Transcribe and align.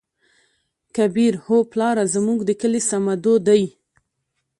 کبير: 0.95 1.33
هو 1.45 1.57
پلاره 1.71 2.03
زموږ 2.15 2.39
د 2.45 2.49
کلي 2.61 2.81
صمدو 2.89 3.33
دى. 3.47 3.63